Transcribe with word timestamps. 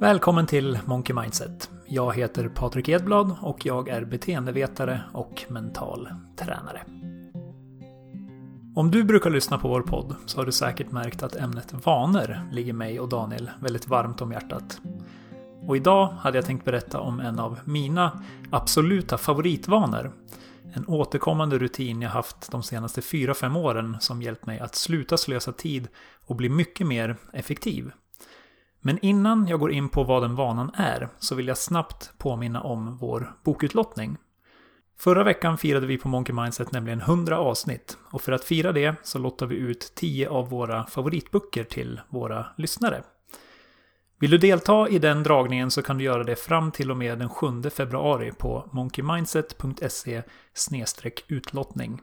Välkommen 0.00 0.46
till 0.46 0.78
Monkey 0.84 1.14
Mindset. 1.14 1.70
Jag 1.86 2.16
heter 2.16 2.48
Patrik 2.48 2.88
Edblad 2.88 3.36
och 3.40 3.66
jag 3.66 3.88
är 3.88 4.04
beteendevetare 4.04 5.02
och 5.12 5.44
mental 5.48 6.08
tränare. 6.36 6.82
Om 8.74 8.90
du 8.90 9.04
brukar 9.04 9.30
lyssna 9.30 9.58
på 9.58 9.68
vår 9.68 9.82
podd 9.82 10.16
så 10.26 10.38
har 10.38 10.46
du 10.46 10.52
säkert 10.52 10.92
märkt 10.92 11.22
att 11.22 11.36
ämnet 11.36 11.86
vanor 11.86 12.40
ligger 12.52 12.72
mig 12.72 13.00
och 13.00 13.08
Daniel 13.08 13.50
väldigt 13.60 13.88
varmt 13.88 14.20
om 14.20 14.32
hjärtat. 14.32 14.80
Och 15.66 15.76
idag 15.76 16.06
hade 16.06 16.38
jag 16.38 16.44
tänkt 16.44 16.64
berätta 16.64 17.00
om 17.00 17.20
en 17.20 17.38
av 17.38 17.58
mina 17.64 18.22
absoluta 18.50 19.18
favoritvanor. 19.18 20.12
En 20.72 20.84
återkommande 20.88 21.58
rutin 21.58 22.02
jag 22.02 22.10
haft 22.10 22.50
de 22.50 22.62
senaste 22.62 23.00
4-5 23.00 23.58
åren 23.58 23.96
som 24.00 24.22
hjälpt 24.22 24.46
mig 24.46 24.58
att 24.58 24.74
sluta 24.74 25.16
slösa 25.16 25.52
tid 25.52 25.88
och 26.26 26.36
bli 26.36 26.48
mycket 26.48 26.86
mer 26.86 27.16
effektiv. 27.32 27.90
Men 28.80 28.98
innan 29.02 29.48
jag 29.48 29.60
går 29.60 29.72
in 29.72 29.88
på 29.88 30.04
vad 30.04 30.22
den 30.22 30.34
vanan 30.34 30.70
är 30.74 31.08
så 31.18 31.34
vill 31.34 31.48
jag 31.48 31.58
snabbt 31.58 32.12
påminna 32.18 32.60
om 32.60 32.96
vår 32.96 33.32
bokutlottning. 33.44 34.16
Förra 34.98 35.24
veckan 35.24 35.58
firade 35.58 35.86
vi 35.86 35.98
på 35.98 36.08
Monkey 36.08 36.34
Mindset 36.34 36.72
nämligen 36.72 37.00
100 37.00 37.38
avsnitt 37.38 37.98
och 38.10 38.22
för 38.22 38.32
att 38.32 38.44
fira 38.44 38.72
det 38.72 38.94
så 39.02 39.18
lottar 39.18 39.46
vi 39.46 39.56
ut 39.56 39.92
10 39.94 40.28
av 40.28 40.50
våra 40.50 40.86
favoritböcker 40.86 41.64
till 41.64 42.00
våra 42.08 42.46
lyssnare. 42.56 43.02
Vill 44.20 44.30
du 44.30 44.38
delta 44.38 44.88
i 44.88 44.98
den 44.98 45.22
dragningen 45.22 45.70
så 45.70 45.82
kan 45.82 45.98
du 45.98 46.04
göra 46.04 46.24
det 46.24 46.36
fram 46.36 46.70
till 46.70 46.90
och 46.90 46.96
med 46.96 47.18
den 47.18 47.28
7 47.28 47.62
februari 47.62 48.32
på 48.32 48.68
monkeymindset.se 48.72 50.22
utlottning. 51.28 52.00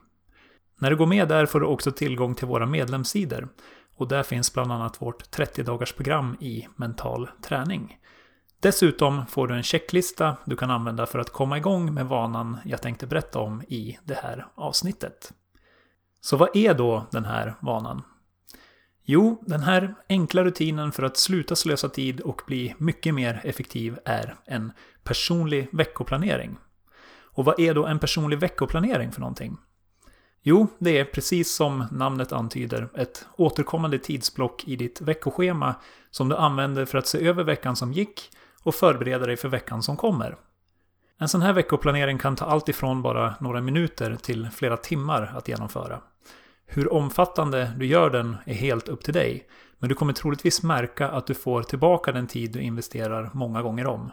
När 0.78 0.90
du 0.90 0.96
går 0.96 1.06
med 1.06 1.28
där 1.28 1.46
får 1.46 1.60
du 1.60 1.66
också 1.66 1.92
tillgång 1.92 2.34
till 2.34 2.46
våra 2.46 2.66
medlemssidor 2.66 3.48
och 3.96 4.08
där 4.08 4.22
finns 4.22 4.54
bland 4.54 4.72
annat 4.72 5.02
vårt 5.02 5.36
30-dagarsprogram 5.36 6.42
i 6.42 6.68
mental 6.76 7.28
träning. 7.42 7.98
Dessutom 8.60 9.26
får 9.26 9.48
du 9.48 9.54
en 9.54 9.62
checklista 9.62 10.36
du 10.44 10.56
kan 10.56 10.70
använda 10.70 11.06
för 11.06 11.18
att 11.18 11.30
komma 11.30 11.58
igång 11.58 11.94
med 11.94 12.06
vanan 12.06 12.56
jag 12.64 12.82
tänkte 12.82 13.06
berätta 13.06 13.38
om 13.38 13.62
i 13.62 13.98
det 14.04 14.14
här 14.14 14.46
avsnittet. 14.54 15.32
Så 16.20 16.36
vad 16.36 16.56
är 16.56 16.74
då 16.74 17.06
den 17.10 17.24
här 17.24 17.54
vanan? 17.60 18.02
Jo, 19.02 19.42
den 19.46 19.60
här 19.60 19.94
enkla 20.08 20.44
rutinen 20.44 20.92
för 20.92 21.02
att 21.02 21.16
sluta 21.16 21.56
slösa 21.56 21.88
tid 21.88 22.20
och 22.20 22.42
bli 22.46 22.74
mycket 22.78 23.14
mer 23.14 23.40
effektiv 23.44 23.98
är 24.04 24.36
en 24.44 24.72
personlig 25.04 25.68
veckoplanering. 25.72 26.58
Och 27.36 27.44
vad 27.44 27.60
är 27.60 27.74
då 27.74 27.86
en 27.86 27.98
personlig 27.98 28.38
veckoplanering 28.38 29.12
för 29.12 29.20
någonting? 29.20 29.56
Jo, 30.48 30.66
det 30.78 30.98
är 30.98 31.04
precis 31.04 31.54
som 31.54 31.84
namnet 31.90 32.32
antyder 32.32 32.88
ett 32.94 33.26
återkommande 33.36 33.98
tidsblock 33.98 34.64
i 34.68 34.76
ditt 34.76 35.00
veckoschema 35.00 35.74
som 36.10 36.28
du 36.28 36.36
använder 36.36 36.84
för 36.84 36.98
att 36.98 37.06
se 37.06 37.26
över 37.26 37.44
veckan 37.44 37.76
som 37.76 37.92
gick 37.92 38.30
och 38.62 38.74
förbereda 38.74 39.26
dig 39.26 39.36
för 39.36 39.48
veckan 39.48 39.82
som 39.82 39.96
kommer. 39.96 40.36
En 41.18 41.28
sån 41.28 41.42
här 41.42 41.52
veckoplanering 41.52 42.18
kan 42.18 42.36
ta 42.36 42.44
allt 42.44 42.68
ifrån 42.68 43.02
bara 43.02 43.34
några 43.40 43.60
minuter 43.60 44.16
till 44.22 44.48
flera 44.50 44.76
timmar 44.76 45.32
att 45.36 45.48
genomföra. 45.48 46.00
Hur 46.66 46.92
omfattande 46.92 47.72
du 47.78 47.86
gör 47.86 48.10
den 48.10 48.36
är 48.44 48.54
helt 48.54 48.88
upp 48.88 49.04
till 49.04 49.14
dig, 49.14 49.48
men 49.78 49.88
du 49.88 49.94
kommer 49.94 50.12
troligtvis 50.12 50.62
märka 50.62 51.08
att 51.08 51.26
du 51.26 51.34
får 51.34 51.62
tillbaka 51.62 52.12
den 52.12 52.26
tid 52.26 52.52
du 52.52 52.60
investerar 52.60 53.30
många 53.32 53.62
gånger 53.62 53.86
om. 53.86 54.10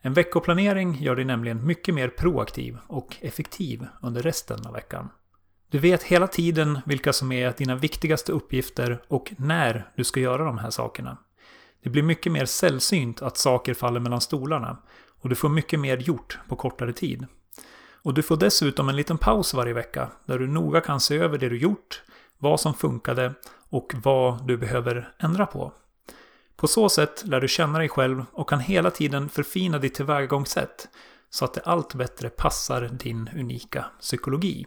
En 0.00 0.14
veckoplanering 0.14 0.94
gör 0.94 1.16
dig 1.16 1.24
nämligen 1.24 1.66
mycket 1.66 1.94
mer 1.94 2.08
proaktiv 2.08 2.78
och 2.86 3.16
effektiv 3.20 3.86
under 4.02 4.22
resten 4.22 4.66
av 4.66 4.72
veckan. 4.72 5.08
Du 5.70 5.78
vet 5.78 6.02
hela 6.02 6.26
tiden 6.26 6.78
vilka 6.86 7.12
som 7.12 7.32
är 7.32 7.54
dina 7.56 7.76
viktigaste 7.76 8.32
uppgifter 8.32 9.02
och 9.08 9.32
när 9.38 9.90
du 9.96 10.04
ska 10.04 10.20
göra 10.20 10.44
de 10.44 10.58
här 10.58 10.70
sakerna. 10.70 11.18
Det 11.82 11.90
blir 11.90 12.02
mycket 12.02 12.32
mer 12.32 12.44
sällsynt 12.44 13.22
att 13.22 13.36
saker 13.36 13.74
faller 13.74 14.00
mellan 14.00 14.20
stolarna 14.20 14.76
och 15.20 15.28
du 15.28 15.34
får 15.34 15.48
mycket 15.48 15.80
mer 15.80 15.96
gjort 15.96 16.38
på 16.48 16.56
kortare 16.56 16.92
tid. 16.92 17.26
Och 18.02 18.14
du 18.14 18.22
får 18.22 18.36
dessutom 18.36 18.88
en 18.88 18.96
liten 18.96 19.18
paus 19.18 19.54
varje 19.54 19.72
vecka 19.72 20.10
där 20.24 20.38
du 20.38 20.46
noga 20.46 20.80
kan 20.80 21.00
se 21.00 21.18
över 21.18 21.38
det 21.38 21.48
du 21.48 21.58
gjort, 21.58 22.02
vad 22.38 22.60
som 22.60 22.74
funkade 22.74 23.34
och 23.68 23.94
vad 24.02 24.46
du 24.46 24.56
behöver 24.56 25.12
ändra 25.18 25.46
på. 25.46 25.72
På 26.56 26.68
så 26.68 26.88
sätt 26.88 27.22
lär 27.26 27.40
du 27.40 27.48
känna 27.48 27.78
dig 27.78 27.88
själv 27.88 28.24
och 28.32 28.48
kan 28.48 28.60
hela 28.60 28.90
tiden 28.90 29.28
förfina 29.28 29.78
ditt 29.78 29.94
tillvägagångssätt 29.94 30.88
så 31.30 31.44
att 31.44 31.54
det 31.54 31.60
allt 31.60 31.94
bättre 31.94 32.28
passar 32.28 32.88
din 32.88 33.30
unika 33.34 33.84
psykologi. 34.00 34.66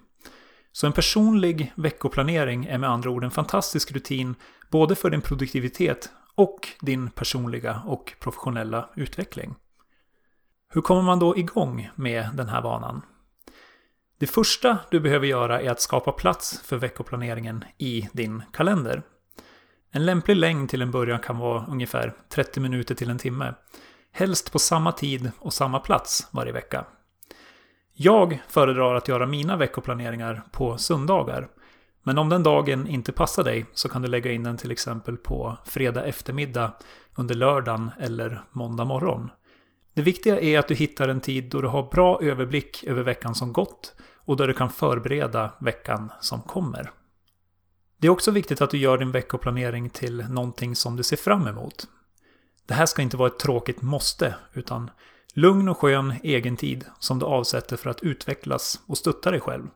Så 0.76 0.88
en 0.88 0.94
personlig 0.94 1.74
veckoplanering 1.76 2.66
är 2.66 2.78
med 2.78 2.90
andra 2.90 3.10
ord 3.10 3.24
en 3.24 3.32
fantastisk 3.32 3.92
rutin 3.92 4.36
både 4.70 4.96
för 4.96 5.10
din 5.10 5.22
produktivitet 5.22 6.10
och 6.36 6.68
din 6.82 7.10
personliga 7.10 7.82
och 7.86 8.14
professionella 8.20 8.90
utveckling. 8.96 9.56
Hur 10.70 10.82
kommer 10.82 11.02
man 11.02 11.20
då 11.20 11.38
igång 11.38 11.90
med 11.96 12.30
den 12.34 12.50
här 12.50 12.62
vanan? 12.62 13.02
Det 14.20 14.28
första 14.28 14.78
du 14.92 15.00
behöver 15.00 15.28
göra 15.28 15.62
är 15.62 15.70
att 15.72 15.82
skapa 15.82 16.12
plats 16.12 16.62
för 16.64 16.78
veckoplaneringen 16.78 17.64
i 17.78 18.10
din 18.14 18.44
kalender. 18.54 19.04
En 19.92 20.06
lämplig 20.06 20.36
längd 20.36 20.70
till 20.70 20.82
en 20.82 20.92
början 20.92 21.20
kan 21.20 21.38
vara 21.38 21.66
ungefär 21.70 22.14
30 22.30 22.60
minuter 22.60 22.96
till 22.96 23.10
en 23.10 23.18
timme. 23.18 23.54
Helst 24.12 24.52
på 24.52 24.60
samma 24.60 24.92
tid 24.92 25.32
och 25.40 25.54
samma 25.54 25.80
plats 25.80 26.28
varje 26.32 26.52
vecka. 26.52 26.86
Jag 27.96 28.42
föredrar 28.48 28.96
att 28.96 29.08
göra 29.08 29.26
mina 29.26 29.58
veckoplaneringar 29.58 30.42
på 30.52 30.78
söndagar. 30.78 31.48
Men 32.04 32.18
om 32.18 32.30
den 32.30 32.44
dagen 32.44 32.88
inte 32.88 33.12
passar 33.12 33.44
dig 33.44 33.66
så 33.74 33.90
kan 33.90 34.02
du 34.02 34.08
lägga 34.08 34.32
in 34.32 34.44
den 34.44 34.58
till 34.58 34.72
exempel 34.72 35.18
på 35.18 35.58
fredag 35.66 36.04
eftermiddag 36.04 36.72
under 37.16 37.36
lördagen 37.36 37.92
eller 38.00 38.44
måndag 38.52 38.86
morgon. 38.86 39.30
Det 39.94 40.02
viktiga 40.02 40.40
är 40.40 40.60
att 40.60 40.68
du 40.68 40.76
hittar 40.76 41.08
en 41.08 41.22
tid 41.22 41.50
då 41.50 41.62
du 41.62 41.68
har 41.68 41.84
bra 41.84 42.22
överblick 42.22 42.84
över 42.84 43.04
veckan 43.04 43.36
som 43.36 43.54
gått 43.54 43.96
och 44.26 44.38
där 44.38 44.48
du 44.48 44.54
kan 44.54 44.70
förbereda 44.70 45.52
veckan 45.60 46.12
som 46.22 46.42
kommer. 46.42 46.92
Det 47.98 48.08
är 48.08 48.12
också 48.12 48.32
viktigt 48.32 48.62
att 48.62 48.70
du 48.70 48.78
gör 48.78 48.98
din 48.98 49.12
veckoplanering 49.12 49.90
till 49.90 50.26
någonting 50.30 50.76
som 50.76 50.96
du 50.96 51.04
ser 51.04 51.18
fram 51.18 51.48
emot. 51.48 51.88
Det 52.66 52.74
här 52.74 52.86
ska 52.86 53.02
inte 53.02 53.18
vara 53.18 53.28
ett 53.28 53.40
tråkigt 53.40 53.82
måste, 53.82 54.36
utan 54.54 54.90
Lugn 55.36 55.70
och 55.70 55.78
skön 55.78 56.14
egentid 56.24 56.86
som 57.00 57.20
du 57.20 57.26
avsätter 57.26 57.78
för 57.78 57.90
att 57.90 58.04
utvecklas 58.04 58.82
och 58.88 58.98
stötta 58.98 59.32
dig 59.32 59.40
själv. 59.40 59.68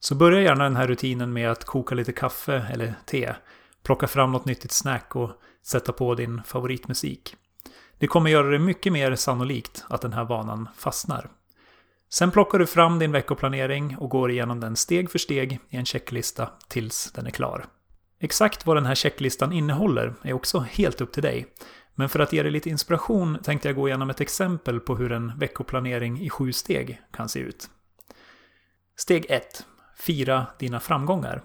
Så 0.00 0.14
börja 0.14 0.42
gärna 0.42 0.64
den 0.64 0.76
här 0.76 0.86
rutinen 0.86 1.32
med 1.32 1.50
att 1.50 1.64
koka 1.64 1.94
lite 1.94 2.12
kaffe 2.12 2.66
eller 2.72 2.94
te, 3.06 3.34
plocka 3.82 4.06
fram 4.06 4.32
något 4.32 4.44
nyttigt 4.44 4.72
snack 4.72 5.16
och 5.16 5.30
sätta 5.62 5.92
på 5.92 6.14
din 6.14 6.42
favoritmusik. 6.42 7.36
Det 7.98 8.06
kommer 8.06 8.30
göra 8.30 8.50
det 8.50 8.58
mycket 8.58 8.92
mer 8.92 9.14
sannolikt 9.14 9.84
att 9.88 10.00
den 10.00 10.12
här 10.12 10.24
vanan 10.24 10.68
fastnar. 10.76 11.30
Sen 12.08 12.30
plockar 12.30 12.58
du 12.58 12.66
fram 12.66 12.98
din 12.98 13.12
veckoplanering 13.12 13.96
och 13.98 14.10
går 14.10 14.30
igenom 14.30 14.60
den 14.60 14.76
steg 14.76 15.10
för 15.10 15.18
steg 15.18 15.58
i 15.70 15.76
en 15.76 15.86
checklista 15.86 16.50
tills 16.68 17.12
den 17.12 17.26
är 17.26 17.30
klar. 17.30 17.66
Exakt 18.20 18.66
vad 18.66 18.76
den 18.76 18.86
här 18.86 18.94
checklistan 18.94 19.52
innehåller 19.52 20.14
är 20.22 20.32
också 20.32 20.58
helt 20.58 21.00
upp 21.00 21.12
till 21.12 21.22
dig. 21.22 21.46
Men 21.98 22.08
för 22.08 22.18
att 22.18 22.32
ge 22.32 22.42
dig 22.42 22.52
lite 22.52 22.70
inspiration 22.70 23.38
tänkte 23.42 23.68
jag 23.68 23.76
gå 23.76 23.88
igenom 23.88 24.10
ett 24.10 24.20
exempel 24.20 24.80
på 24.80 24.96
hur 24.96 25.12
en 25.12 25.38
veckoplanering 25.38 26.20
i 26.20 26.30
sju 26.30 26.52
steg 26.52 27.00
kan 27.12 27.28
se 27.28 27.40
ut. 27.40 27.70
Steg 28.96 29.26
1. 29.28 29.66
Fira 29.96 30.46
dina 30.58 30.80
framgångar. 30.80 31.42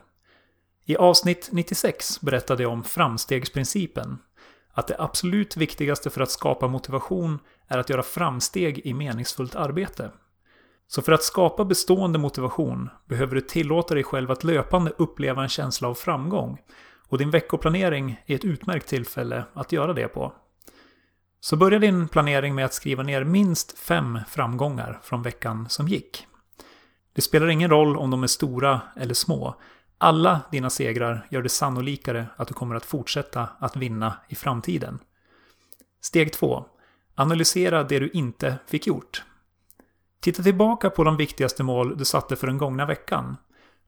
I 0.86 0.96
avsnitt 0.96 1.50
96 1.52 2.22
berättade 2.22 2.64
jag 2.64 2.72
om 2.72 2.84
framstegsprincipen. 2.84 4.18
Att 4.74 4.88
det 4.88 4.96
absolut 5.00 5.58
viktigaste 5.58 6.10
för 6.10 6.22
att 6.22 6.32
skapa 6.32 6.68
motivation 6.68 7.40
är 7.68 7.78
att 7.78 7.90
göra 7.90 8.04
framsteg 8.04 8.80
i 8.80 8.94
meningsfullt 8.94 9.56
arbete. 9.56 10.12
Så 10.88 11.02
för 11.02 11.12
att 11.12 11.24
skapa 11.24 11.66
bestående 11.66 12.20
motivation 12.20 12.90
behöver 13.06 13.36
du 13.36 13.42
tillåta 13.42 13.94
dig 13.94 14.04
själv 14.04 14.32
att 14.32 14.44
löpande 14.44 14.92
uppleva 14.98 15.44
en 15.44 15.50
känsla 15.50 15.88
av 15.88 15.94
framgång 15.94 16.58
och 17.12 17.18
din 17.18 17.32
veckoplanering 17.32 18.22
är 18.26 18.36
ett 18.36 18.46
utmärkt 18.46 18.88
tillfälle 18.88 19.44
att 19.54 19.72
göra 19.72 19.94
det 19.94 20.08
på. 20.08 20.34
Så 21.40 21.58
börja 21.58 21.80
din 21.80 22.08
planering 22.08 22.56
med 22.56 22.66
att 22.66 22.74
skriva 22.74 23.04
ner 23.04 23.24
minst 23.24 23.80
fem 23.80 24.20
framgångar 24.28 25.00
från 25.04 25.22
veckan 25.22 25.70
som 25.70 25.88
gick. 25.88 26.28
Det 27.14 27.22
spelar 27.22 27.48
ingen 27.48 27.70
roll 27.70 27.98
om 27.98 28.12
de 28.12 28.24
är 28.24 28.28
stora 28.28 28.82
eller 28.96 29.14
små. 29.14 29.56
Alla 29.98 30.42
dina 30.52 30.70
segrar 30.70 31.28
gör 31.30 31.42
det 31.42 31.50
sannolikare 31.50 32.26
att 32.36 32.48
du 32.48 32.54
kommer 32.54 32.76
att 32.76 32.86
fortsätta 32.86 33.50
att 33.60 33.76
vinna 33.76 34.14
i 34.30 34.36
framtiden. 34.36 35.00
Steg 36.02 36.34
2. 36.34 36.66
Analysera 37.16 37.84
det 37.84 38.00
du 38.00 38.10
inte 38.10 38.58
fick 38.68 38.88
gjort. 38.88 39.24
Titta 40.20 40.44
tillbaka 40.44 40.90
på 40.90 41.04
de 41.04 41.18
viktigaste 41.18 41.64
mål 41.64 41.98
du 41.98 42.06
satte 42.06 42.36
för 42.36 42.48
den 42.48 42.58
gångna 42.58 42.86
veckan. 42.86 43.38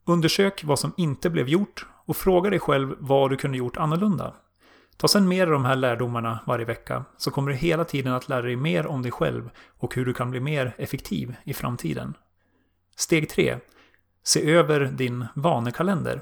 Undersök 0.05 0.63
vad 0.63 0.79
som 0.79 0.93
inte 0.97 1.29
blev 1.29 1.49
gjort 1.49 1.85
och 2.05 2.17
fråga 2.17 2.49
dig 2.49 2.59
själv 2.59 2.95
vad 2.99 3.29
du 3.29 3.37
kunde 3.37 3.57
gjort 3.57 3.77
annorlunda. 3.77 4.33
Ta 4.97 5.07
sen 5.07 5.27
med 5.27 5.47
dig 5.47 5.51
de 5.51 5.65
här 5.65 5.75
lärdomarna 5.75 6.39
varje 6.47 6.65
vecka 6.65 7.05
så 7.17 7.31
kommer 7.31 7.51
du 7.51 7.57
hela 7.57 7.85
tiden 7.85 8.13
att 8.13 8.29
lära 8.29 8.41
dig 8.41 8.55
mer 8.55 8.87
om 8.87 9.01
dig 9.01 9.11
själv 9.11 9.49
och 9.77 9.95
hur 9.95 10.05
du 10.05 10.13
kan 10.13 10.31
bli 10.31 10.39
mer 10.39 10.75
effektiv 10.77 11.35
i 11.43 11.53
framtiden. 11.53 12.13
Steg 12.95 13.29
3. 13.29 13.57
Se 14.23 14.51
över 14.51 14.85
din 14.85 15.25
vanekalender. 15.35 16.21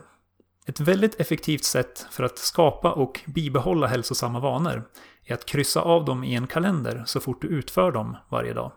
Ett 0.66 0.80
väldigt 0.80 1.20
effektivt 1.20 1.64
sätt 1.64 2.08
för 2.12 2.24
att 2.24 2.38
skapa 2.38 2.92
och 2.92 3.22
bibehålla 3.26 3.88
hälsosamma 3.88 4.40
vanor 4.40 4.84
är 5.26 5.34
att 5.34 5.46
kryssa 5.46 5.82
av 5.82 6.06
dem 6.06 6.24
i 6.24 6.36
en 6.36 6.48
kalender 6.48 7.04
så 7.06 7.20
fort 7.20 7.42
du 7.42 7.48
utför 7.48 7.92
dem 7.92 8.18
varje 8.30 8.54
dag. 8.54 8.72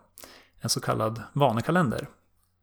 En 0.59 0.69
så 0.69 0.81
kallad 0.81 1.21
vanekalender. 1.33 2.07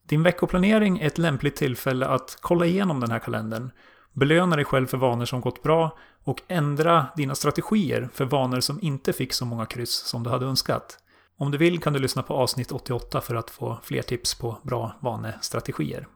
Din 0.08 0.22
veckoplanering 0.22 0.98
är 0.98 1.06
ett 1.06 1.18
lämpligt 1.18 1.56
tillfälle 1.56 2.06
att 2.06 2.38
kolla 2.40 2.66
igenom 2.66 3.00
den 3.00 3.10
här 3.10 3.18
kalendern, 3.18 3.70
belöna 4.12 4.56
dig 4.56 4.64
själv 4.64 4.86
för 4.86 4.98
vanor 4.98 5.24
som 5.24 5.40
gått 5.40 5.62
bra 5.62 5.98
och 6.24 6.42
ändra 6.48 7.06
dina 7.16 7.34
strategier 7.34 8.08
för 8.14 8.24
vanor 8.24 8.60
som 8.60 8.78
inte 8.82 9.12
fick 9.12 9.32
så 9.32 9.44
många 9.44 9.66
kryss 9.66 9.94
som 9.94 10.22
du 10.22 10.30
hade 10.30 10.46
önskat. 10.46 10.98
Om 11.36 11.50
du 11.50 11.58
vill 11.58 11.80
kan 11.80 11.92
du 11.92 11.98
lyssna 11.98 12.22
på 12.22 12.34
avsnitt 12.34 12.72
88 12.72 13.20
för 13.20 13.34
att 13.34 13.50
få 13.50 13.78
fler 13.82 14.02
tips 14.02 14.34
på 14.34 14.58
bra 14.62 14.92
vanestrategier. 15.00 16.06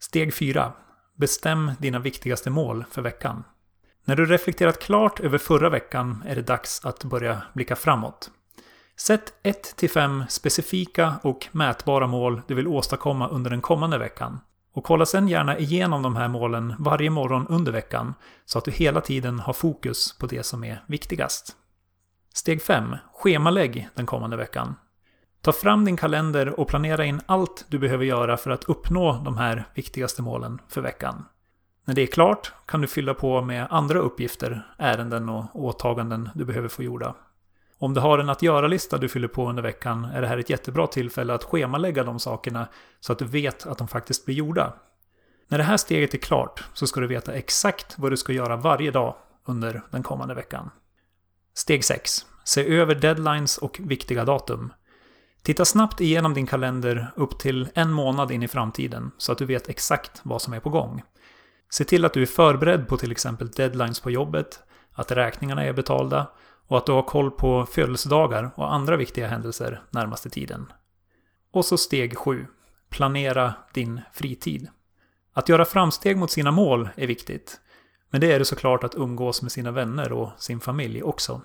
Steg 0.00 0.34
4. 0.34 0.72
Bestäm 1.16 1.72
dina 1.78 1.98
viktigaste 1.98 2.50
mål 2.50 2.84
för 2.90 3.02
veckan. 3.02 3.44
När 4.04 4.16
du 4.16 4.26
reflekterat 4.26 4.78
klart 4.78 5.20
över 5.20 5.38
förra 5.38 5.70
veckan 5.70 6.22
är 6.26 6.36
det 6.36 6.42
dags 6.42 6.84
att 6.84 7.04
börja 7.04 7.42
blicka 7.54 7.76
framåt. 7.76 8.30
Sätt 8.96 9.34
1-5 9.42 10.26
specifika 10.28 11.14
och 11.22 11.48
mätbara 11.52 12.06
mål 12.06 12.42
du 12.48 12.54
vill 12.54 12.68
åstadkomma 12.68 13.28
under 13.28 13.50
den 13.50 13.60
kommande 13.60 13.98
veckan. 13.98 14.40
Och 14.72 14.84
kolla 14.84 15.06
sen 15.06 15.28
gärna 15.28 15.58
igenom 15.58 16.02
de 16.02 16.16
här 16.16 16.28
målen 16.28 16.74
varje 16.78 17.10
morgon 17.10 17.46
under 17.46 17.72
veckan 17.72 18.14
så 18.44 18.58
att 18.58 18.64
du 18.64 18.70
hela 18.70 19.00
tiden 19.00 19.40
har 19.40 19.52
fokus 19.52 20.18
på 20.18 20.26
det 20.26 20.42
som 20.42 20.64
är 20.64 20.84
viktigast. 20.86 21.56
Steg 22.34 22.62
5. 22.62 22.96
Schemalägg 23.12 23.88
den 23.94 24.06
kommande 24.06 24.36
veckan. 24.36 24.74
Ta 25.42 25.52
fram 25.52 25.84
din 25.84 25.96
kalender 25.96 26.60
och 26.60 26.68
planera 26.68 27.04
in 27.04 27.20
allt 27.26 27.64
du 27.68 27.78
behöver 27.78 28.04
göra 28.04 28.36
för 28.36 28.50
att 28.50 28.64
uppnå 28.64 29.22
de 29.24 29.36
här 29.36 29.64
viktigaste 29.74 30.22
målen 30.22 30.60
för 30.68 30.80
veckan. 30.80 31.24
När 31.84 31.94
det 31.94 32.02
är 32.02 32.06
klart 32.06 32.52
kan 32.66 32.80
du 32.80 32.86
fylla 32.86 33.14
på 33.14 33.42
med 33.42 33.66
andra 33.70 33.98
uppgifter, 33.98 34.66
ärenden 34.78 35.28
och 35.28 35.44
åtaganden 35.64 36.30
du 36.34 36.44
behöver 36.44 36.68
få 36.68 36.82
gjorda. 36.82 37.14
Om 37.80 37.94
du 37.94 38.00
har 38.00 38.18
en 38.18 38.30
att 38.30 38.42
göra-lista 38.42 38.98
du 38.98 39.08
fyller 39.08 39.28
på 39.28 39.48
under 39.48 39.62
veckan 39.62 40.04
är 40.04 40.20
det 40.20 40.26
här 40.26 40.38
ett 40.38 40.50
jättebra 40.50 40.86
tillfälle 40.86 41.34
att 41.34 41.44
schemalägga 41.44 42.04
de 42.04 42.20
sakerna 42.20 42.68
så 43.00 43.12
att 43.12 43.18
du 43.18 43.24
vet 43.24 43.66
att 43.66 43.78
de 43.78 43.88
faktiskt 43.88 44.24
blir 44.24 44.34
gjorda. 44.34 44.74
När 45.48 45.58
det 45.58 45.64
här 45.64 45.76
steget 45.76 46.14
är 46.14 46.18
klart 46.18 46.64
så 46.74 46.86
ska 46.86 47.00
du 47.00 47.06
veta 47.06 47.32
exakt 47.32 47.98
vad 47.98 48.12
du 48.12 48.16
ska 48.16 48.32
göra 48.32 48.56
varje 48.56 48.90
dag 48.90 49.14
under 49.44 49.82
den 49.90 50.02
kommande 50.02 50.34
veckan. 50.34 50.70
Steg 51.54 51.84
6. 51.84 52.26
Se 52.44 52.76
över 52.76 52.94
deadlines 52.94 53.58
och 53.58 53.80
viktiga 53.84 54.24
datum. 54.24 54.72
Titta 55.42 55.64
snabbt 55.64 56.00
igenom 56.00 56.34
din 56.34 56.46
kalender 56.46 57.12
upp 57.16 57.38
till 57.38 57.68
en 57.74 57.92
månad 57.92 58.30
in 58.30 58.42
i 58.42 58.48
framtiden 58.48 59.10
så 59.18 59.32
att 59.32 59.38
du 59.38 59.44
vet 59.44 59.68
exakt 59.68 60.20
vad 60.22 60.42
som 60.42 60.52
är 60.52 60.60
på 60.60 60.70
gång. 60.70 61.02
Se 61.70 61.84
till 61.84 62.04
att 62.04 62.12
du 62.12 62.22
är 62.22 62.26
förberedd 62.26 62.88
på 62.88 62.96
till 62.96 63.12
exempel 63.12 63.50
deadlines 63.50 64.00
på 64.00 64.10
jobbet, 64.10 64.60
att 64.92 65.12
räkningarna 65.12 65.64
är 65.64 65.72
betalda 65.72 66.26
och 66.68 66.78
att 66.78 66.86
du 66.86 66.92
har 66.92 67.02
koll 67.02 67.30
på 67.30 67.66
födelsedagar 67.66 68.50
och 68.54 68.74
andra 68.74 68.96
viktiga 68.96 69.28
händelser 69.28 69.82
närmaste 69.90 70.30
tiden. 70.30 70.72
Och 71.52 71.64
så 71.64 71.78
steg 71.78 72.18
7. 72.18 72.46
Planera 72.90 73.54
din 73.74 74.00
fritid. 74.12 74.68
Att 75.32 75.48
göra 75.48 75.64
framsteg 75.64 76.16
mot 76.16 76.30
sina 76.30 76.50
mål 76.50 76.88
är 76.96 77.06
viktigt. 77.06 77.60
Men 78.10 78.20
det 78.20 78.32
är 78.32 78.38
det 78.38 78.44
såklart 78.44 78.84
att 78.84 78.94
umgås 78.94 79.42
med 79.42 79.52
sina 79.52 79.70
vänner 79.70 80.12
och 80.12 80.30
sin 80.38 80.60
familj 80.60 81.02
också. 81.02 81.40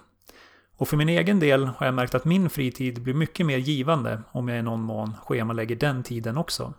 Och 0.78 0.88
för 0.88 0.98
min 0.98 1.10
egen 1.10 1.40
del 1.40 1.66
har 1.66 1.86
jag 1.86 1.96
märkt 1.96 2.16
att 2.16 2.26
min 2.26 2.50
fritid 2.50 3.02
blir 3.02 3.14
mycket 3.14 3.46
mer 3.46 3.58
givande 3.58 4.22
om 4.32 4.48
jag 4.48 4.60
i 4.60 4.62
någon 4.62 4.82
mån 4.82 5.14
schemalägger 5.26 5.76
den 5.76 6.04
tiden 6.04 6.38
också. 6.38 6.74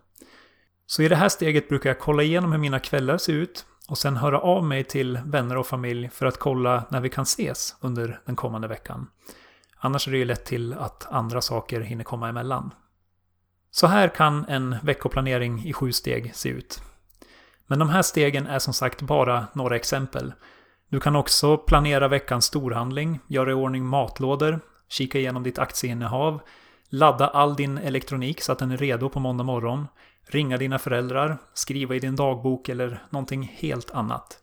Så 0.86 1.02
i 1.02 1.08
det 1.08 1.16
här 1.16 1.28
steget 1.28 1.68
brukar 1.68 1.90
jag 1.90 1.98
kolla 1.98 2.22
igenom 2.22 2.52
hur 2.52 2.58
mina 2.58 2.78
kvällar 2.78 3.18
ser 3.18 3.32
ut 3.32 3.66
och 3.88 3.98
sen 3.98 4.16
höra 4.16 4.40
av 4.40 4.64
mig 4.64 4.84
till 4.84 5.18
vänner 5.26 5.56
och 5.56 5.66
familj 5.66 6.08
för 6.08 6.26
att 6.26 6.38
kolla 6.38 6.84
när 6.90 7.00
vi 7.00 7.08
kan 7.08 7.22
ses 7.22 7.76
under 7.80 8.20
den 8.26 8.36
kommande 8.36 8.68
veckan. 8.68 9.06
Annars 9.76 10.08
är 10.08 10.12
det 10.12 10.18
ju 10.18 10.24
lätt 10.24 10.44
till 10.44 10.72
att 10.72 11.12
andra 11.12 11.40
saker 11.40 11.80
hinner 11.80 12.04
komma 12.04 12.28
emellan. 12.28 12.70
Så 13.70 13.86
här 13.86 14.08
kan 14.08 14.44
en 14.44 14.76
veckoplanering 14.82 15.64
i 15.64 15.72
sju 15.72 15.92
steg 15.92 16.34
se 16.34 16.48
ut. 16.48 16.82
Men 17.66 17.78
de 17.78 17.88
här 17.88 18.02
stegen 18.02 18.46
är 18.46 18.58
som 18.58 18.74
sagt 18.74 19.02
bara 19.02 19.46
några 19.52 19.76
exempel. 19.76 20.32
Du 20.88 21.00
kan 21.00 21.16
också 21.16 21.56
planera 21.56 22.08
veckans 22.08 22.44
storhandling, 22.44 23.20
göra 23.26 23.50
i 23.50 23.54
ordning 23.54 23.86
matlådor, 23.86 24.60
kika 24.88 25.18
igenom 25.18 25.42
ditt 25.42 25.58
aktieinnehav, 25.58 26.40
ladda 26.88 27.28
all 27.28 27.56
din 27.56 27.78
elektronik 27.78 28.40
så 28.40 28.52
att 28.52 28.58
den 28.58 28.70
är 28.70 28.76
redo 28.76 29.08
på 29.08 29.20
måndag 29.20 29.44
morgon, 29.44 29.86
ringa 30.26 30.56
dina 30.56 30.78
föräldrar, 30.78 31.38
skriva 31.54 31.94
i 31.94 31.98
din 31.98 32.16
dagbok 32.16 32.68
eller 32.68 33.02
någonting 33.10 33.52
helt 33.56 33.90
annat. 33.90 34.40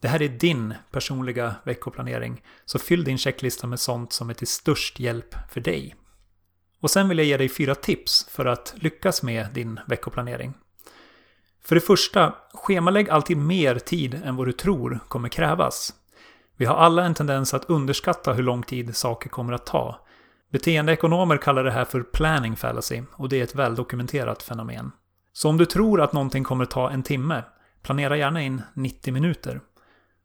Det 0.00 0.08
här 0.08 0.22
är 0.22 0.28
din 0.28 0.74
personliga 0.90 1.54
veckoplanering, 1.64 2.42
så 2.64 2.78
fyll 2.78 3.04
din 3.04 3.18
checklista 3.18 3.66
med 3.66 3.80
sånt 3.80 4.12
som 4.12 4.30
är 4.30 4.34
till 4.34 4.46
störst 4.46 5.00
hjälp 5.00 5.34
för 5.50 5.60
dig. 5.60 5.96
Och 6.80 6.90
sen 6.90 7.08
vill 7.08 7.18
jag 7.18 7.26
ge 7.26 7.36
dig 7.36 7.48
fyra 7.48 7.74
tips 7.74 8.26
för 8.30 8.46
att 8.46 8.74
lyckas 8.76 9.22
med 9.22 9.46
din 9.52 9.80
veckoplanering. 9.86 10.54
För 11.64 11.74
det 11.74 11.80
första, 11.80 12.34
schemalägg 12.54 13.10
alltid 13.10 13.36
mer 13.36 13.78
tid 13.78 14.20
än 14.24 14.36
vad 14.36 14.46
du 14.46 14.52
tror 14.52 15.00
kommer 15.08 15.28
krävas. 15.28 15.94
Vi 16.56 16.64
har 16.64 16.76
alla 16.76 17.04
en 17.04 17.14
tendens 17.14 17.54
att 17.54 17.70
underskatta 17.70 18.32
hur 18.32 18.42
lång 18.42 18.62
tid 18.62 18.96
saker 18.96 19.28
kommer 19.28 19.52
att 19.52 19.66
ta. 19.66 20.06
Beteendeekonomer 20.52 21.36
kallar 21.36 21.64
det 21.64 21.70
här 21.70 21.84
för 21.84 22.02
planning 22.02 22.56
fallacy 22.56 23.02
och 23.12 23.28
det 23.28 23.40
är 23.40 23.44
ett 23.44 23.54
väldokumenterat 23.54 24.42
fenomen. 24.42 24.92
Så 25.38 25.48
om 25.48 25.56
du 25.56 25.66
tror 25.66 26.00
att 26.00 26.12
någonting 26.12 26.44
kommer 26.44 26.64
ta 26.64 26.90
en 26.90 27.02
timme, 27.02 27.44
planera 27.82 28.16
gärna 28.16 28.42
in 28.42 28.62
90 28.74 29.12
minuter. 29.12 29.60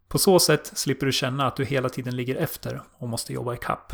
På 0.08 0.18
så 0.18 0.40
sätt 0.40 0.72
slipper 0.74 1.06
du 1.06 1.12
känna 1.12 1.48
att 1.48 1.56
du 1.56 1.66
hela 1.66 1.90
tiden 1.90 2.16
ligger 2.16 2.36
efter 2.36 2.82
och 2.98 3.10
måste 3.10 3.34
jobba 3.34 3.54
ikapp. 3.54 3.94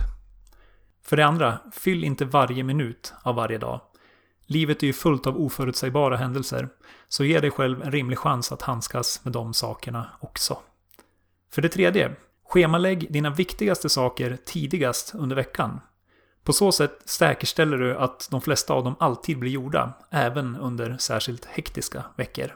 För 1.03 1.17
det 1.17 1.25
andra, 1.25 1.59
fyll 1.71 2.03
inte 2.03 2.25
varje 2.25 2.63
minut 2.63 3.13
av 3.23 3.35
varje 3.35 3.57
dag. 3.57 3.81
Livet 4.45 4.83
är 4.83 4.87
ju 4.87 4.93
fullt 4.93 5.27
av 5.27 5.41
oförutsägbara 5.41 6.17
händelser, 6.17 6.69
så 7.07 7.23
ge 7.23 7.39
dig 7.39 7.51
själv 7.51 7.83
en 7.83 7.91
rimlig 7.91 8.19
chans 8.19 8.51
att 8.51 8.61
handskas 8.61 9.25
med 9.25 9.33
de 9.33 9.53
sakerna 9.53 10.09
också. 10.19 10.57
För 11.51 11.61
det 11.61 11.69
tredje, 11.69 12.15
schemalägg 12.43 13.13
dina 13.13 13.29
viktigaste 13.29 13.89
saker 13.89 14.37
tidigast 14.45 15.15
under 15.15 15.35
veckan. 15.35 15.79
På 16.49 16.53
så 16.53 16.71
sätt 16.71 17.01
säkerställer 17.05 17.77
du 17.77 17.97
att 17.97 18.27
de 18.31 18.41
flesta 18.41 18.73
av 18.73 18.83
dem 18.83 18.95
alltid 18.99 19.39
blir 19.39 19.51
gjorda, 19.51 19.93
även 20.09 20.55
under 20.55 20.97
särskilt 20.97 21.45
hektiska 21.45 22.03
veckor. 22.15 22.55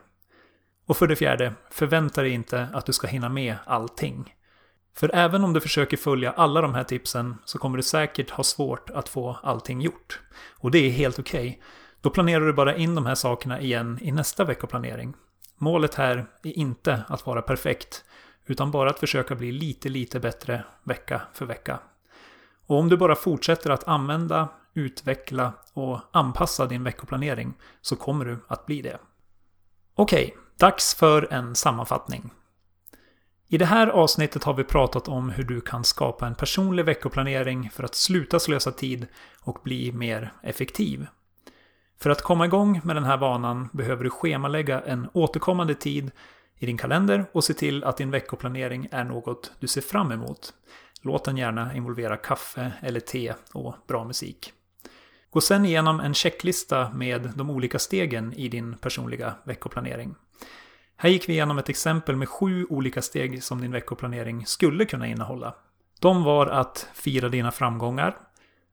Och 0.85 0.97
för 0.97 1.07
det 1.07 1.15
fjärde, 1.15 1.53
förvänta 1.71 2.21
dig 2.21 2.31
inte 2.31 2.67
att 2.73 2.85
du 2.85 2.93
ska 2.93 3.07
hinna 3.07 3.29
med 3.29 3.55
allting. 3.65 4.35
För 4.95 5.15
även 5.15 5.43
om 5.43 5.53
du 5.53 5.61
försöker 5.61 5.97
följa 5.97 6.31
alla 6.31 6.61
de 6.61 6.73
här 6.73 6.83
tipsen 6.83 7.35
så 7.45 7.57
kommer 7.57 7.77
du 7.77 7.83
säkert 7.83 8.29
ha 8.29 8.43
svårt 8.43 8.89
att 8.89 9.09
få 9.09 9.39
allting 9.43 9.81
gjort. 9.81 10.21
Och 10.57 10.71
det 10.71 10.79
är 10.79 10.89
helt 10.89 11.19
okej. 11.19 11.47
Okay. 11.47 11.62
Då 12.01 12.09
planerar 12.09 12.45
du 12.45 12.53
bara 12.53 12.75
in 12.75 12.95
de 12.95 13.05
här 13.05 13.15
sakerna 13.15 13.62
igen 13.62 14.00
i 14.01 14.12
nästa 14.12 14.43
veckoplanering. 14.43 15.13
Målet 15.57 15.95
här 15.95 16.25
är 16.43 16.57
inte 16.57 17.03
att 17.07 17.25
vara 17.25 17.41
perfekt, 17.41 18.03
utan 18.45 18.71
bara 18.71 18.89
att 18.89 19.00
försöka 19.00 19.35
bli 19.35 19.51
lite, 19.51 19.89
lite 19.89 20.19
bättre 20.19 20.63
vecka 20.83 21.21
för 21.33 21.45
vecka. 21.45 21.79
Och 22.67 22.79
om 22.79 22.89
du 22.89 22.98
bara 22.98 23.15
fortsätter 23.15 23.70
att 23.70 23.88
använda, 23.88 24.50
utveckla 24.74 25.53
och 25.74 26.00
anpassa 26.12 26.65
din 26.65 26.84
veckoplanering 26.84 27.53
så 27.82 27.96
kommer 27.96 28.25
du 28.25 28.38
att 28.48 28.65
bli 28.65 28.82
det. 28.82 29.00
Okej, 29.96 30.36
dags 30.58 30.96
för 30.96 31.34
en 31.34 31.55
sammanfattning. 31.55 32.32
I 33.48 33.58
det 33.58 33.65
här 33.65 33.88
avsnittet 33.88 34.43
har 34.43 34.53
vi 34.53 34.63
pratat 34.63 35.08
om 35.08 35.29
hur 35.29 35.43
du 35.43 35.62
kan 35.62 35.84
skapa 35.84 36.27
en 36.27 36.36
personlig 36.36 36.86
veckoplanering 36.86 37.70
för 37.70 37.84
att 37.84 37.96
sluta 37.96 38.39
slösa 38.39 38.72
tid 38.72 39.08
och 39.41 39.60
bli 39.63 39.91
mer 39.91 40.34
effektiv. 40.43 41.08
För 42.00 42.10
att 42.10 42.22
komma 42.22 42.46
igång 42.46 42.82
med 42.84 42.96
den 42.96 43.03
här 43.03 43.17
vanan 43.17 43.70
behöver 43.74 44.03
du 44.03 44.10
schemalägga 44.10 44.82
en 44.82 45.10
återkommande 45.13 45.75
tid 45.75 46.12
i 46.58 46.65
din 46.65 46.77
kalender 46.77 47.25
och 47.32 47.43
se 47.43 47.53
till 47.53 47.84
att 47.84 47.98
din 47.98 48.12
veckoplanering 48.12 48.88
är 48.91 49.03
något 49.03 49.51
du 49.60 49.67
ser 49.67 49.82
fram 49.82 50.12
emot. 50.12 50.53
Låt 51.05 51.25
den 51.25 51.38
gärna 51.38 51.75
involvera 51.75 52.17
kaffe 52.17 52.72
eller 52.81 53.00
te 53.00 53.33
och 53.53 53.75
bra 53.88 54.03
musik. 54.03 54.53
Gå 55.29 55.41
sen 55.41 55.65
igenom 55.65 56.00
en 56.00 56.13
checklista 56.13 56.89
med 56.93 57.31
de 57.36 57.50
olika 57.50 57.79
stegen 57.79 58.33
i 58.33 58.48
din 58.48 58.77
personliga 58.77 59.36
veckoplanering. 59.43 60.15
Här 60.95 61.10
gick 61.10 61.29
vi 61.29 61.33
igenom 61.33 61.57
ett 61.57 61.69
exempel 61.69 62.15
med 62.15 62.29
sju 62.29 62.65
olika 62.69 63.01
steg 63.01 63.43
som 63.43 63.62
din 63.62 63.72
veckoplanering 63.72 64.45
skulle 64.45 64.86
kunna 64.86 65.07
innehålla. 65.07 65.55
De 66.00 66.24
var 66.24 66.48
att 66.48 66.89
fira 66.93 67.29
dina 67.29 67.51
framgångar, 67.51 68.17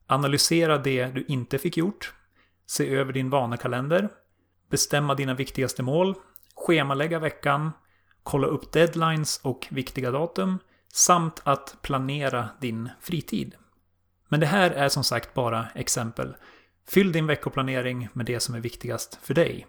analysera 0.06 0.78
det 0.78 1.06
du 1.06 1.24
inte 1.28 1.58
fick 1.58 1.76
gjort, 1.76 2.14
se 2.66 2.94
över 2.94 3.12
din 3.12 3.30
vanekalender, 3.30 4.08
bestämma 4.70 5.14
dina 5.14 5.34
viktigaste 5.34 5.82
mål, 5.82 6.14
schemalägga 6.54 7.18
veckan, 7.18 7.70
kolla 8.22 8.46
upp 8.46 8.72
deadlines 8.72 9.40
och 9.42 9.66
viktiga 9.70 10.10
datum 10.10 10.58
samt 10.92 11.40
att 11.44 11.76
planera 11.82 12.48
din 12.60 12.88
fritid. 13.00 13.54
Men 14.28 14.40
det 14.40 14.46
här 14.46 14.70
är 14.70 14.88
som 14.88 15.04
sagt 15.04 15.34
bara 15.34 15.66
exempel. 15.74 16.36
Fyll 16.88 17.12
din 17.12 17.26
veckoplanering 17.26 18.08
med 18.12 18.26
det 18.26 18.40
som 18.40 18.54
är 18.54 18.60
viktigast 18.60 19.18
för 19.22 19.34
dig. 19.34 19.66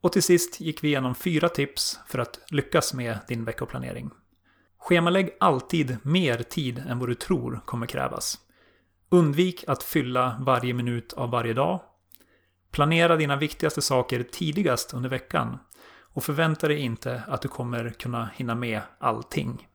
Och 0.00 0.12
till 0.12 0.22
sist 0.22 0.60
gick 0.60 0.84
vi 0.84 0.88
igenom 0.88 1.14
fyra 1.14 1.48
tips 1.48 1.98
för 2.06 2.18
att 2.18 2.40
lyckas 2.50 2.94
med 2.94 3.18
din 3.28 3.44
veckoplanering. 3.44 4.10
Schemalägg 4.78 5.30
alltid 5.40 5.96
mer 6.02 6.42
tid 6.42 6.78
än 6.78 6.98
vad 6.98 7.08
du 7.08 7.14
tror 7.14 7.60
kommer 7.64 7.86
krävas. 7.86 8.38
Undvik 9.08 9.64
att 9.66 9.82
fylla 9.82 10.36
varje 10.40 10.74
minut 10.74 11.12
av 11.12 11.30
varje 11.30 11.52
dag. 11.52 11.80
Planera 12.70 13.16
dina 13.16 13.36
viktigaste 13.36 13.82
saker 13.82 14.22
tidigast 14.22 14.94
under 14.94 15.08
veckan. 15.08 15.58
Och 16.12 16.24
förvänta 16.24 16.68
dig 16.68 16.78
inte 16.78 17.22
att 17.28 17.42
du 17.42 17.48
kommer 17.48 17.90
kunna 17.90 18.30
hinna 18.34 18.54
med 18.54 18.80
allting. 18.98 19.67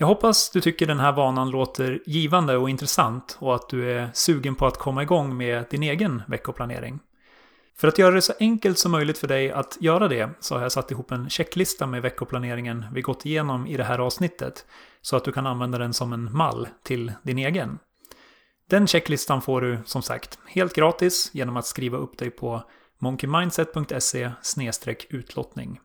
Jag 0.00 0.06
hoppas 0.06 0.50
du 0.50 0.60
tycker 0.60 0.86
den 0.86 1.00
här 1.00 1.12
vanan 1.12 1.50
låter 1.50 2.02
givande 2.06 2.56
och 2.56 2.70
intressant 2.70 3.36
och 3.40 3.54
att 3.54 3.68
du 3.68 3.92
är 3.92 4.10
sugen 4.14 4.54
på 4.54 4.66
att 4.66 4.78
komma 4.78 5.02
igång 5.02 5.36
med 5.36 5.64
din 5.70 5.82
egen 5.82 6.22
veckoplanering. 6.28 6.98
För 7.76 7.88
att 7.88 7.98
göra 7.98 8.14
det 8.14 8.22
så 8.22 8.32
enkelt 8.40 8.78
som 8.78 8.92
möjligt 8.92 9.18
för 9.18 9.28
dig 9.28 9.50
att 9.50 9.76
göra 9.80 10.08
det 10.08 10.30
så 10.40 10.54
har 10.54 10.62
jag 10.62 10.72
satt 10.72 10.90
ihop 10.90 11.10
en 11.10 11.30
checklista 11.30 11.86
med 11.86 12.02
veckoplaneringen 12.02 12.86
vi 12.92 13.02
gått 13.02 13.26
igenom 13.26 13.66
i 13.66 13.76
det 13.76 13.84
här 13.84 13.98
avsnittet 13.98 14.66
så 15.02 15.16
att 15.16 15.24
du 15.24 15.32
kan 15.32 15.46
använda 15.46 15.78
den 15.78 15.92
som 15.92 16.12
en 16.12 16.36
mall 16.36 16.68
till 16.84 17.12
din 17.22 17.38
egen. 17.38 17.78
Den 18.70 18.86
checklistan 18.86 19.42
får 19.42 19.60
du 19.60 19.78
som 19.84 20.02
sagt 20.02 20.38
helt 20.46 20.74
gratis 20.74 21.30
genom 21.32 21.56
att 21.56 21.66
skriva 21.66 21.98
upp 21.98 22.18
dig 22.18 22.30
på 22.30 22.62
monkeymindset.se 22.98 24.30
utlottning. 25.08 25.80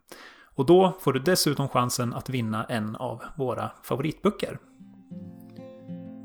Och 0.56 0.66
då 0.66 0.98
får 1.00 1.14
du 1.14 1.20
dessutom 1.20 1.68
chansen 1.68 2.14
att 2.14 2.30
vinna 2.30 2.64
en 2.64 2.96
av 2.96 3.22
våra 3.36 3.72
favoritböcker. 3.84 4.60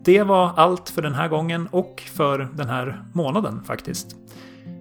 Det 0.04 0.22
var 0.22 0.52
allt 0.56 0.88
för 0.88 1.02
den 1.02 1.14
här 1.14 1.28
gången 1.28 1.68
och 1.70 2.02
för 2.14 2.38
den 2.54 2.68
här 2.68 3.04
månaden 3.12 3.64
faktiskt. 3.64 4.16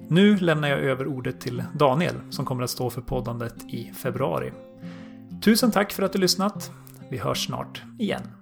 Nu 0.08 0.38
lämnar 0.38 0.68
jag 0.68 0.80
över 0.80 1.08
ordet 1.08 1.42
till 1.42 1.64
Daniel 1.74 2.16
som 2.30 2.46
kommer 2.46 2.64
att 2.64 2.70
stå 2.70 2.90
för 2.90 3.02
poddandet 3.02 3.56
i 3.68 3.92
februari. 3.94 4.52
Tusen 5.44 5.72
tack 5.72 5.92
för 5.92 6.04
att 6.04 6.14
du 6.14 6.20
lyssnat. 6.20 6.72
Vi 7.10 7.18
hörs 7.18 7.46
snart 7.46 7.82
igen. 8.00 8.37